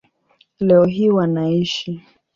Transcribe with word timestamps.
Leo 0.59 0.85
hii 0.85 1.09
wanaishi 1.09 2.01